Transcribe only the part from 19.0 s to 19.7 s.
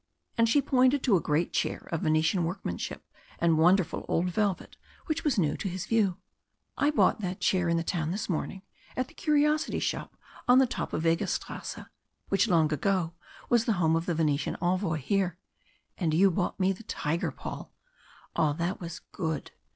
good.